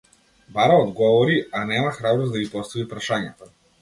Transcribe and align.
Бара 0.55 0.77
одговори, 0.85 1.45
а 1.59 1.63
нема 1.73 1.91
храброст 1.99 2.33
да 2.37 2.41
ги 2.41 2.49
постави 2.57 2.87
прашањата. 2.95 3.51